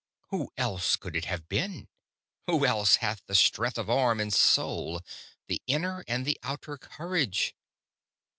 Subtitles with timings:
[0.31, 1.87] Who else could it have been?
[2.47, 5.01] Who else hath the strength of arm and soul,
[5.45, 7.53] the inner and the outer courage?